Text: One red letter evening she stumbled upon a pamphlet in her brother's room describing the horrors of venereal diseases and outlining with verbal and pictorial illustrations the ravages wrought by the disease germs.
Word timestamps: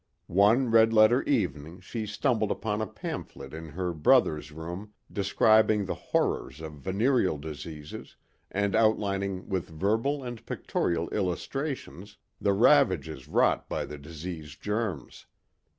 One 0.25 0.71
red 0.71 0.93
letter 0.93 1.21
evening 1.25 1.79
she 1.79 2.07
stumbled 2.07 2.49
upon 2.49 2.81
a 2.81 2.87
pamphlet 2.87 3.53
in 3.53 3.69
her 3.69 3.93
brother's 3.93 4.51
room 4.51 4.93
describing 5.13 5.85
the 5.85 5.93
horrors 5.93 6.59
of 6.59 6.73
venereal 6.73 7.37
diseases 7.37 8.15
and 8.49 8.75
outlining 8.75 9.47
with 9.47 9.69
verbal 9.69 10.23
and 10.23 10.43
pictorial 10.43 11.07
illustrations 11.13 12.17
the 12.39 12.53
ravages 12.53 13.27
wrought 13.27 13.69
by 13.69 13.85
the 13.85 13.99
disease 13.99 14.55
germs. 14.55 15.27